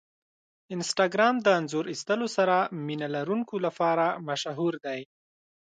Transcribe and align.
انسټاګرام 0.75 1.35
د 1.41 1.47
انځور 1.59 1.85
ایستلو 1.91 2.27
سره 2.37 2.55
مینه 2.85 3.07
لرونکو 3.15 3.55
لپاره 3.65 4.05
مشهور 4.27 4.73
دی. 4.85 5.01